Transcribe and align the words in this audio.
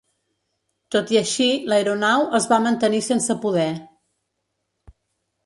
Tot 0.95 1.11
i 1.15 1.19
així, 1.19 1.49
l'aeronau 1.73 2.25
es 2.39 2.49
va 2.53 2.59
mantenir 2.65 3.03
sense 3.09 3.37
poder. 3.45 3.71